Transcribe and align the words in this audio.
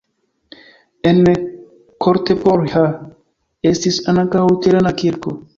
En 1.11 1.19
Kortepohja 2.05 2.83
estis 3.73 4.03
ankaŭ 4.15 4.45
luterana 4.51 4.99
kirko. 5.05 5.41